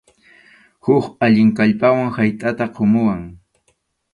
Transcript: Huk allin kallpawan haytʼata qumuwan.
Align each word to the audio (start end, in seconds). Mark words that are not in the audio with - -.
Huk 0.87 1.05
allin 1.27 1.51
kallpawan 1.59 2.09
haytʼata 2.17 2.65
qumuwan. 2.75 3.21